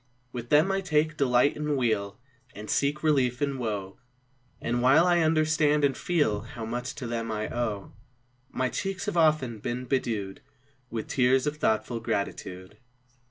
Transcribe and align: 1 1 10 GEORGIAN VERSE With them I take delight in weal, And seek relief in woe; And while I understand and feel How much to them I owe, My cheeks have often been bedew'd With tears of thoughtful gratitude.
1 0.31 0.45
1 0.45 0.49
10 0.49 0.49
GEORGIAN 0.49 0.49
VERSE 0.49 0.49
With 0.49 0.49
them 0.49 0.71
I 0.71 0.81
take 1.11 1.17
delight 1.17 1.55
in 1.55 1.75
weal, 1.77 2.17
And 2.55 2.69
seek 2.71 3.03
relief 3.03 3.39
in 3.39 3.59
woe; 3.59 3.99
And 4.59 4.81
while 4.81 5.05
I 5.05 5.19
understand 5.19 5.83
and 5.83 5.95
feel 5.95 6.41
How 6.41 6.65
much 6.65 6.95
to 6.95 7.05
them 7.05 7.31
I 7.31 7.47
owe, 7.55 7.93
My 8.49 8.69
cheeks 8.69 9.05
have 9.05 9.15
often 9.15 9.59
been 9.59 9.85
bedew'd 9.85 10.41
With 10.89 11.07
tears 11.07 11.45
of 11.45 11.57
thoughtful 11.57 11.99
gratitude. 11.99 12.77